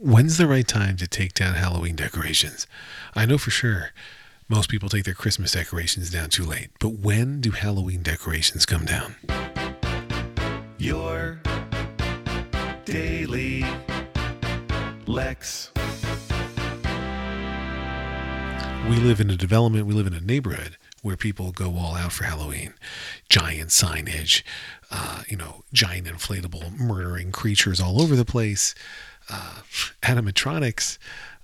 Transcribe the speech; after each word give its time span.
when's 0.00 0.38
the 0.38 0.46
right 0.46 0.66
time 0.66 0.96
to 0.96 1.06
take 1.06 1.34
down 1.34 1.54
Halloween 1.54 1.94
decorations? 1.94 2.66
I 3.14 3.26
know 3.26 3.36
for 3.36 3.50
sure 3.50 3.90
most 4.48 4.70
people 4.70 4.88
take 4.88 5.04
their 5.04 5.14
Christmas 5.14 5.52
decorations 5.52 6.10
down 6.10 6.30
too 6.30 6.44
late, 6.44 6.70
but 6.80 6.94
when 6.94 7.42
do 7.42 7.50
Halloween 7.50 8.02
decorations 8.02 8.64
come 8.64 8.86
down? 8.86 9.16
Your 10.78 11.42
daily 12.86 13.62
Lex. 15.06 15.70
We 18.88 18.96
live 18.96 19.20
in 19.20 19.28
a 19.30 19.36
development, 19.36 19.86
we 19.86 19.92
live 19.92 20.06
in 20.06 20.14
a 20.14 20.20
neighborhood 20.20 20.78
where 21.02 21.16
people 21.16 21.52
go 21.52 21.76
all 21.76 21.94
out 21.94 22.12
for 22.12 22.24
Halloween. 22.24 22.74
Giant 23.28 23.70
signage, 23.70 24.42
uh, 24.90 25.22
you 25.28 25.36
know, 25.36 25.64
giant 25.72 26.06
inflatable 26.06 26.78
murdering 26.78 27.32
creatures 27.32 27.80
all 27.80 28.02
over 28.02 28.16
the 28.16 28.24
place, 28.24 28.74
uh, 29.28 29.60
animatronics, 30.02 30.98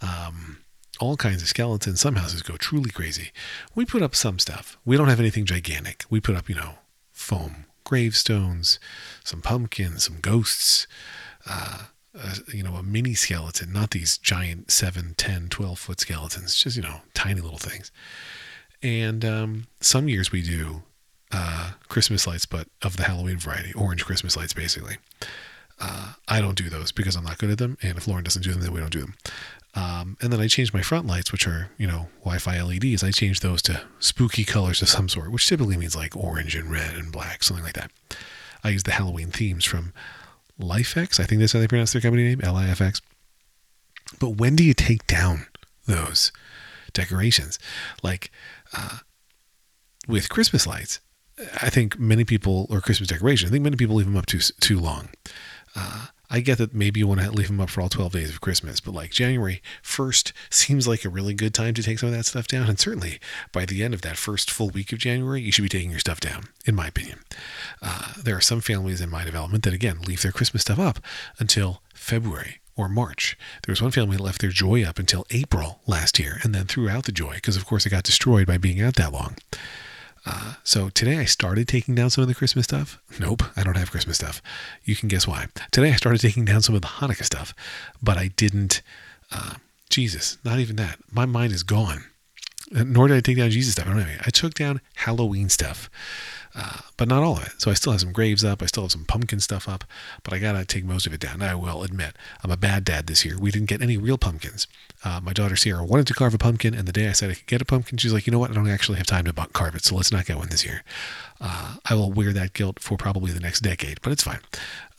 um, 0.00 0.58
all 1.00 1.16
kinds 1.16 1.42
of 1.42 1.48
skeletons. 1.48 2.00
Some 2.00 2.16
houses 2.16 2.42
go 2.42 2.56
truly 2.56 2.90
crazy. 2.90 3.32
We 3.74 3.84
put 3.84 4.02
up 4.02 4.14
some 4.14 4.38
stuff. 4.38 4.78
We 4.84 4.96
don't 4.96 5.08
have 5.08 5.20
anything 5.20 5.46
gigantic. 5.46 6.04
We 6.10 6.20
put 6.20 6.36
up, 6.36 6.48
you 6.48 6.54
know, 6.54 6.74
foam 7.12 7.66
gravestones, 7.84 8.78
some 9.24 9.42
pumpkins, 9.42 10.04
some 10.04 10.20
ghosts, 10.20 10.86
uh, 11.46 11.84
uh, 12.16 12.34
you 12.52 12.62
know, 12.62 12.74
a 12.74 12.82
mini 12.82 13.14
skeleton, 13.14 13.72
not 13.72 13.90
these 13.90 14.16
giant 14.18 14.70
7, 14.70 15.14
10, 15.16 15.48
12 15.48 15.78
foot 15.78 16.00
skeletons, 16.00 16.56
just, 16.56 16.76
you 16.76 16.82
know, 16.82 17.00
tiny 17.14 17.40
little 17.40 17.58
things. 17.58 17.90
And 18.82 19.24
um, 19.24 19.66
some 19.80 20.08
years 20.08 20.32
we 20.32 20.42
do 20.42 20.82
uh, 21.32 21.72
Christmas 21.88 22.26
lights, 22.26 22.46
but 22.46 22.68
of 22.82 22.96
the 22.96 23.04
Halloween 23.04 23.36
variety, 23.36 23.72
orange 23.74 24.04
Christmas 24.04 24.36
lights, 24.36 24.52
basically. 24.52 24.96
Uh, 25.78 26.14
I 26.28 26.40
don't 26.40 26.56
do 26.56 26.68
those 26.68 26.92
because 26.92 27.16
I'm 27.16 27.24
not 27.24 27.38
good 27.38 27.50
at 27.50 27.58
them. 27.58 27.78
And 27.82 27.96
if 27.96 28.06
Lauren 28.06 28.24
doesn't 28.24 28.42
do 28.42 28.52
them, 28.52 28.60
then 28.60 28.72
we 28.72 28.80
don't 28.80 28.92
do 28.92 29.00
them. 29.00 29.14
Um, 29.74 30.16
and 30.20 30.32
then 30.32 30.40
I 30.40 30.48
changed 30.48 30.74
my 30.74 30.82
front 30.82 31.06
lights, 31.06 31.30
which 31.30 31.46
are, 31.46 31.70
you 31.78 31.86
know, 31.86 32.08
Wi 32.20 32.38
Fi 32.38 32.60
LEDs. 32.60 33.04
I 33.04 33.12
changed 33.12 33.42
those 33.42 33.62
to 33.62 33.82
spooky 34.00 34.44
colors 34.44 34.82
of 34.82 34.88
some 34.88 35.08
sort, 35.08 35.30
which 35.30 35.46
typically 35.46 35.76
means 35.76 35.94
like 35.94 36.16
orange 36.16 36.56
and 36.56 36.70
red 36.70 36.94
and 36.94 37.12
black, 37.12 37.42
something 37.42 37.64
like 37.64 37.74
that. 37.74 37.90
I 38.64 38.70
use 38.70 38.82
the 38.82 38.92
Halloween 38.92 39.30
themes 39.30 39.64
from 39.64 39.92
LIFX. 40.60 41.20
I 41.20 41.24
think 41.24 41.40
that's 41.40 41.52
how 41.52 41.60
they 41.60 41.68
pronounce 41.68 41.92
their 41.92 42.02
company 42.02 42.24
name, 42.24 42.40
L 42.42 42.56
I 42.56 42.66
F 42.66 42.80
X. 42.80 43.00
But 44.18 44.30
when 44.30 44.56
do 44.56 44.64
you 44.64 44.74
take 44.74 45.06
down 45.06 45.46
those 45.86 46.32
decorations? 46.92 47.58
Like 48.02 48.30
uh, 48.76 48.98
with 50.06 50.28
Christmas 50.28 50.66
lights, 50.66 51.00
I 51.62 51.70
think 51.70 51.98
many 51.98 52.24
people, 52.24 52.66
or 52.70 52.80
Christmas 52.80 53.08
decorations, 53.08 53.50
I 53.50 53.52
think 53.52 53.64
many 53.64 53.76
people 53.76 53.96
leave 53.96 54.06
them 54.06 54.16
up 54.16 54.26
too 54.26 54.40
too 54.60 54.78
long. 54.78 55.08
Uh, 55.74 56.06
I 56.30 56.40
get 56.40 56.58
that 56.58 56.72
maybe 56.72 57.00
you 57.00 57.08
want 57.08 57.20
to 57.20 57.30
leave 57.30 57.48
them 57.48 57.60
up 57.60 57.70
for 57.70 57.80
all 57.80 57.88
12 57.88 58.12
days 58.12 58.30
of 58.30 58.40
Christmas, 58.40 58.80
but 58.80 58.94
like 58.94 59.10
January 59.10 59.60
1st 59.82 60.32
seems 60.48 60.86
like 60.86 61.04
a 61.04 61.08
really 61.08 61.34
good 61.34 61.52
time 61.52 61.74
to 61.74 61.82
take 61.82 61.98
some 61.98 62.08
of 62.08 62.14
that 62.14 62.26
stuff 62.26 62.46
down. 62.46 62.68
And 62.68 62.78
certainly 62.78 63.18
by 63.52 63.64
the 63.66 63.82
end 63.82 63.94
of 63.94 64.02
that 64.02 64.16
first 64.16 64.50
full 64.50 64.70
week 64.70 64.92
of 64.92 64.98
January, 65.00 65.40
you 65.40 65.50
should 65.50 65.62
be 65.62 65.68
taking 65.68 65.90
your 65.90 65.98
stuff 65.98 66.20
down, 66.20 66.44
in 66.64 66.76
my 66.76 66.86
opinion. 66.86 67.18
Uh, 67.82 68.12
there 68.22 68.36
are 68.36 68.40
some 68.40 68.60
families 68.60 69.00
in 69.00 69.10
my 69.10 69.24
development 69.24 69.64
that, 69.64 69.74
again, 69.74 70.00
leave 70.02 70.22
their 70.22 70.32
Christmas 70.32 70.62
stuff 70.62 70.78
up 70.78 71.00
until 71.38 71.82
February 71.94 72.60
or 72.76 72.88
March. 72.88 73.36
There 73.66 73.72
was 73.72 73.82
one 73.82 73.90
family 73.90 74.16
that 74.16 74.22
left 74.22 74.40
their 74.40 74.50
joy 74.50 74.84
up 74.84 74.98
until 74.98 75.26
April 75.30 75.80
last 75.86 76.18
year 76.18 76.38
and 76.42 76.54
then 76.54 76.66
threw 76.66 76.88
out 76.88 77.04
the 77.04 77.12
joy 77.12 77.34
because, 77.34 77.56
of 77.56 77.66
course, 77.66 77.86
it 77.86 77.90
got 77.90 78.04
destroyed 78.04 78.46
by 78.46 78.56
being 78.56 78.80
out 78.80 78.94
that 78.96 79.12
long. 79.12 79.36
Uh, 80.26 80.54
so 80.64 80.90
today 80.90 81.18
I 81.18 81.24
started 81.24 81.66
taking 81.66 81.94
down 81.94 82.10
some 82.10 82.22
of 82.22 82.28
the 82.28 82.34
Christmas 82.34 82.64
stuff. 82.64 83.00
Nope, 83.18 83.42
I 83.56 83.62
don't 83.62 83.76
have 83.76 83.90
Christmas 83.90 84.16
stuff. 84.16 84.42
You 84.84 84.94
can 84.94 85.08
guess 85.08 85.26
why. 85.26 85.46
Today 85.70 85.90
I 85.90 85.96
started 85.96 86.20
taking 86.20 86.44
down 86.44 86.62
some 86.62 86.74
of 86.74 86.82
the 86.82 86.88
Hanukkah 86.88 87.24
stuff, 87.24 87.54
but 88.02 88.18
I 88.18 88.28
didn't. 88.28 88.82
Uh, 89.32 89.54
Jesus, 89.88 90.38
not 90.44 90.58
even 90.58 90.76
that. 90.76 90.98
My 91.10 91.26
mind 91.26 91.52
is 91.52 91.62
gone. 91.62 92.04
Nor 92.70 93.08
did 93.08 93.16
I 93.16 93.20
take 93.20 93.38
down 93.38 93.50
Jesus 93.50 93.72
stuff. 93.72 93.86
I 93.86 93.94
don't 93.94 93.98
know. 93.98 94.16
I 94.24 94.30
took 94.30 94.54
down 94.54 94.80
Halloween 94.94 95.48
stuff 95.48 95.90
uh, 96.54 96.78
but 96.96 97.08
not 97.08 97.22
all 97.22 97.36
of 97.36 97.44
it. 97.44 97.52
So 97.58 97.70
I 97.70 97.74
still 97.74 97.92
have 97.92 98.00
some 98.00 98.12
graves 98.12 98.44
up. 98.44 98.62
I 98.62 98.66
still 98.66 98.82
have 98.84 98.92
some 98.92 99.04
pumpkin 99.04 99.40
stuff 99.40 99.68
up, 99.68 99.84
but 100.22 100.34
I 100.34 100.38
got 100.38 100.52
to 100.52 100.64
take 100.64 100.84
most 100.84 101.06
of 101.06 101.12
it 101.12 101.20
down. 101.20 101.42
I 101.42 101.54
will 101.54 101.82
admit, 101.82 102.16
I'm 102.42 102.50
a 102.50 102.56
bad 102.56 102.84
dad 102.84 103.06
this 103.06 103.24
year. 103.24 103.38
We 103.38 103.50
didn't 103.50 103.68
get 103.68 103.82
any 103.82 103.96
real 103.96 104.18
pumpkins. 104.18 104.66
Uh, 105.04 105.20
my 105.22 105.32
daughter 105.32 105.56
Sierra 105.56 105.84
wanted 105.84 106.06
to 106.08 106.14
carve 106.14 106.34
a 106.34 106.38
pumpkin, 106.38 106.74
and 106.74 106.86
the 106.86 106.92
day 106.92 107.08
I 107.08 107.12
said 107.12 107.30
I 107.30 107.34
could 107.34 107.46
get 107.46 107.62
a 107.62 107.64
pumpkin, 107.64 107.98
she's 107.98 108.12
like, 108.12 108.26
you 108.26 108.32
know 108.32 108.38
what? 108.38 108.50
I 108.50 108.54
don't 108.54 108.68
actually 108.68 108.98
have 108.98 109.06
time 109.06 109.24
to 109.24 109.32
carve 109.32 109.74
it, 109.74 109.84
so 109.84 109.94
let's 109.94 110.12
not 110.12 110.26
get 110.26 110.36
one 110.36 110.48
this 110.48 110.64
year. 110.64 110.82
Uh, 111.40 111.76
I 111.88 111.94
will 111.94 112.12
wear 112.12 112.34
that 112.34 112.52
guilt 112.52 112.80
for 112.80 112.98
probably 112.98 113.32
the 113.32 113.40
next 113.40 113.60
decade, 113.60 114.02
but 114.02 114.12
it's 114.12 114.22
fine. 114.22 114.40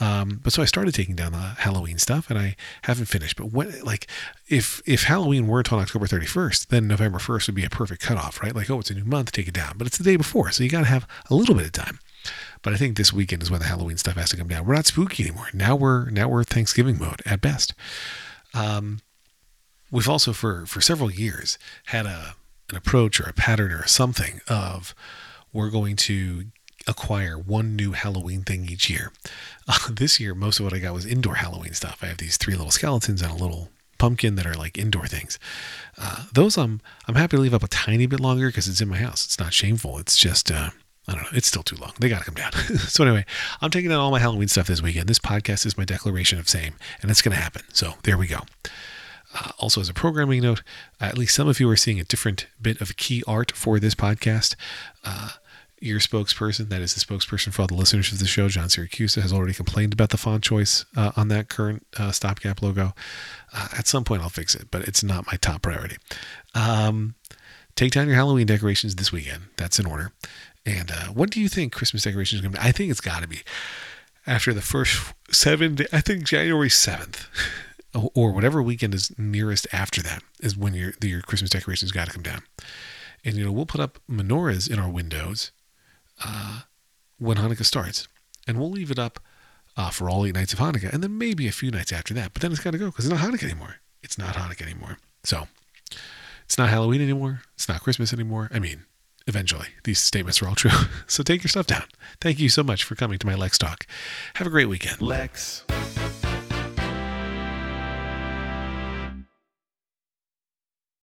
Um, 0.00 0.40
but 0.42 0.54
so 0.54 0.62
I 0.62 0.64
started 0.64 0.94
taking 0.94 1.14
down 1.14 1.32
the 1.32 1.38
Halloween 1.38 1.98
stuff, 1.98 2.30
and 2.30 2.38
I 2.38 2.56
haven't 2.82 3.04
finished. 3.04 3.36
But 3.36 3.52
when, 3.52 3.78
like, 3.84 4.06
if 4.48 4.80
if 4.86 5.02
Halloween 5.02 5.46
weren't 5.46 5.70
on 5.70 5.80
October 5.80 6.06
31st, 6.06 6.68
then 6.68 6.88
November 6.88 7.18
1st 7.18 7.48
would 7.48 7.54
be 7.54 7.66
a 7.66 7.70
perfect 7.70 8.00
cutoff, 8.00 8.40
right? 8.40 8.56
Like, 8.56 8.70
oh, 8.70 8.80
it's 8.80 8.90
a 8.90 8.94
new 8.94 9.04
month, 9.04 9.32
take 9.32 9.48
it 9.48 9.54
down. 9.54 9.74
But 9.76 9.86
it's 9.86 9.98
the 9.98 10.04
day 10.04 10.16
before, 10.16 10.50
so 10.50 10.64
you 10.64 10.70
got 10.70 10.80
to 10.80 10.86
have 10.86 11.06
a 11.28 11.34
little 11.40 11.54
bit 11.54 11.66
of 11.66 11.72
time. 11.72 11.98
But 12.62 12.74
I 12.74 12.76
think 12.76 12.96
this 12.96 13.12
weekend 13.12 13.42
is 13.42 13.50
when 13.50 13.60
the 13.60 13.66
Halloween 13.66 13.96
stuff 13.96 14.16
has 14.16 14.30
to 14.30 14.36
come 14.36 14.48
down. 14.48 14.66
We're 14.66 14.74
not 14.74 14.86
spooky 14.86 15.24
anymore. 15.24 15.48
Now 15.54 15.76
we're 15.76 16.10
now 16.10 16.28
we're 16.28 16.44
Thanksgiving 16.44 16.98
mode 16.98 17.22
at 17.24 17.40
best. 17.40 17.74
Um, 18.52 19.00
we've 19.90 20.08
also 20.08 20.32
for 20.32 20.66
for 20.66 20.80
several 20.80 21.10
years 21.10 21.58
had 21.86 22.06
a 22.06 22.34
an 22.68 22.76
approach 22.76 23.20
or 23.20 23.24
a 23.24 23.32
pattern 23.32 23.72
or 23.72 23.86
something 23.86 24.40
of 24.48 24.94
we're 25.52 25.70
going 25.70 25.96
to 25.96 26.44
acquire 26.86 27.38
one 27.38 27.76
new 27.76 27.92
Halloween 27.92 28.42
thing 28.42 28.66
each 28.68 28.88
year. 28.88 29.12
Uh, 29.68 29.78
this 29.90 30.20
year, 30.20 30.34
most 30.34 30.60
of 30.60 30.64
what 30.64 30.74
I 30.74 30.78
got 30.78 30.94
was 30.94 31.06
indoor 31.06 31.36
Halloween 31.36 31.74
stuff. 31.74 31.98
I 32.02 32.06
have 32.06 32.18
these 32.18 32.36
three 32.36 32.54
little 32.54 32.70
skeletons 32.70 33.22
and 33.22 33.30
a 33.30 33.34
little 33.34 33.70
pumpkin 33.98 34.34
that 34.36 34.46
are 34.46 34.54
like 34.54 34.78
indoor 34.78 35.06
things. 35.06 35.38
Uh, 35.98 36.24
those 36.32 36.56
I'm 36.56 36.80
I'm 37.06 37.14
happy 37.14 37.36
to 37.36 37.42
leave 37.42 37.54
up 37.54 37.62
a 37.62 37.68
tiny 37.68 38.06
bit 38.06 38.20
longer 38.20 38.48
because 38.48 38.68
it's 38.68 38.80
in 38.80 38.88
my 38.88 38.96
house. 38.96 39.24
It's 39.24 39.38
not 39.38 39.52
shameful. 39.52 39.98
It's 39.98 40.16
just 40.16 40.50
uh, 40.50 40.70
I 41.10 41.14
don't 41.14 41.24
know. 41.24 41.28
It's 41.32 41.48
still 41.48 41.64
too 41.64 41.76
long. 41.76 41.92
They 41.98 42.08
got 42.08 42.20
to 42.20 42.24
come 42.24 42.36
down. 42.36 42.52
so 42.78 43.02
anyway, 43.02 43.24
I'm 43.60 43.70
taking 43.70 43.90
down 43.90 43.98
all 43.98 44.12
my 44.12 44.20
Halloween 44.20 44.46
stuff 44.46 44.68
this 44.68 44.80
weekend. 44.80 45.08
This 45.08 45.18
podcast 45.18 45.66
is 45.66 45.76
my 45.76 45.84
declaration 45.84 46.38
of 46.38 46.48
same, 46.48 46.74
and 47.02 47.10
it's 47.10 47.20
going 47.20 47.36
to 47.36 47.42
happen. 47.42 47.62
So 47.72 47.94
there 48.04 48.16
we 48.16 48.28
go. 48.28 48.40
Uh, 49.34 49.50
also, 49.58 49.80
as 49.80 49.88
a 49.88 49.94
programming 49.94 50.42
note, 50.42 50.62
at 51.00 51.18
least 51.18 51.34
some 51.34 51.48
of 51.48 51.58
you 51.58 51.68
are 51.68 51.76
seeing 51.76 51.98
a 51.98 52.04
different 52.04 52.46
bit 52.62 52.80
of 52.80 52.96
key 52.96 53.24
art 53.26 53.50
for 53.52 53.80
this 53.80 53.96
podcast. 53.96 54.54
Uh, 55.04 55.30
your 55.80 55.98
spokesperson, 55.98 56.68
that 56.68 56.80
is 56.80 56.94
the 56.94 57.00
spokesperson 57.00 57.52
for 57.52 57.62
all 57.62 57.68
the 57.68 57.74
listeners 57.74 58.12
of 58.12 58.20
the 58.20 58.26
show, 58.26 58.48
John 58.48 58.68
Siracusa, 58.68 59.22
has 59.22 59.32
already 59.32 59.54
complained 59.54 59.92
about 59.92 60.10
the 60.10 60.16
font 60.16 60.44
choice 60.44 60.84
uh, 60.96 61.10
on 61.16 61.28
that 61.28 61.48
current 61.48 61.86
uh, 61.96 62.12
stopgap 62.12 62.62
logo. 62.62 62.94
Uh, 63.52 63.68
at 63.76 63.88
some 63.88 64.04
point, 64.04 64.22
I'll 64.22 64.28
fix 64.28 64.54
it, 64.54 64.68
but 64.70 64.82
it's 64.86 65.02
not 65.02 65.26
my 65.26 65.38
top 65.40 65.62
priority. 65.62 65.96
Um, 66.54 67.14
take 67.76 67.92
down 67.92 68.06
your 68.06 68.16
Halloween 68.16 68.46
decorations 68.46 68.96
this 68.96 69.10
weekend. 69.10 69.44
That's 69.56 69.78
in 69.78 69.86
order. 69.86 70.12
And 70.66 70.90
uh, 70.90 71.06
what 71.08 71.30
do 71.30 71.40
you 71.40 71.48
think 71.48 71.72
Christmas 71.72 72.02
decorations 72.02 72.40
are 72.40 72.42
going 72.42 72.54
to 72.54 72.60
be? 72.60 72.66
I 72.66 72.72
think 72.72 72.90
it's 72.90 73.00
got 73.00 73.22
to 73.22 73.28
be 73.28 73.42
after 74.26 74.52
the 74.52 74.62
first 74.62 75.12
seven, 75.30 75.78
I 75.92 76.00
think 76.00 76.24
January 76.24 76.68
7th. 76.68 77.26
Or 78.14 78.30
whatever 78.30 78.62
weekend 78.62 78.94
is 78.94 79.10
nearest 79.18 79.66
after 79.72 80.00
that 80.02 80.22
is 80.38 80.56
when 80.56 80.74
your 80.74 80.92
your 81.02 81.22
Christmas 81.22 81.50
decorations 81.50 81.90
got 81.90 82.06
to 82.06 82.12
come 82.12 82.22
down, 82.22 82.42
and 83.24 83.34
you 83.34 83.44
know 83.44 83.50
we'll 83.50 83.66
put 83.66 83.80
up 83.80 83.98
menorahs 84.08 84.70
in 84.70 84.78
our 84.78 84.88
windows 84.88 85.50
uh, 86.24 86.60
when 87.18 87.38
Hanukkah 87.38 87.66
starts. 87.66 88.06
And 88.46 88.60
we'll 88.60 88.70
leave 88.70 88.92
it 88.92 88.98
up 89.00 89.18
uh, 89.76 89.90
for 89.90 90.08
all 90.08 90.24
eight 90.26 90.34
nights 90.34 90.52
of 90.52 90.58
Hanukkah 90.58 90.92
and 90.92 91.02
then 91.02 91.18
maybe 91.18 91.48
a 91.48 91.52
few 91.52 91.70
nights 91.70 91.92
after 91.92 92.14
that. 92.14 92.32
But 92.32 92.42
then 92.42 92.52
it's 92.52 92.60
got 92.60 92.72
to 92.72 92.78
go 92.78 92.86
because 92.86 93.06
it's 93.06 93.14
not 93.14 93.28
Hanukkah 93.28 93.44
anymore. 93.44 93.76
It's 94.02 94.18
not 94.18 94.34
Hanukkah 94.34 94.62
anymore. 94.62 94.98
So 95.24 95.48
it's 96.44 96.58
not 96.58 96.68
Halloween 96.68 97.00
anymore. 97.00 97.42
It's 97.54 97.68
not 97.68 97.82
Christmas 97.82 98.12
anymore. 98.12 98.50
I 98.52 98.58
mean, 98.58 98.84
eventually, 99.26 99.68
these 99.84 100.00
statements 100.00 100.42
are 100.42 100.48
all 100.48 100.54
true. 100.54 100.70
so 101.06 101.22
take 101.22 101.42
your 101.42 101.48
stuff 101.48 101.66
down. 101.66 101.84
Thank 102.20 102.38
you 102.38 102.48
so 102.48 102.62
much 102.62 102.84
for 102.84 102.94
coming 102.94 103.18
to 103.18 103.26
my 103.26 103.34
Lex 103.34 103.58
Talk. 103.58 103.86
Have 104.34 104.46
a 104.46 104.50
great 104.50 104.68
weekend. 104.68 105.00
Lex. 105.00 105.64